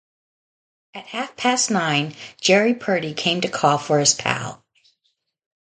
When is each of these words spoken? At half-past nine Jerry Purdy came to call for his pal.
At 0.95 1.05
half-past 1.05 1.69
nine 1.69 2.15
Jerry 2.41 2.73
Purdy 2.73 3.13
came 3.13 3.41
to 3.41 3.47
call 3.49 3.77
for 3.77 3.99
his 3.99 4.15
pal. 4.15 4.65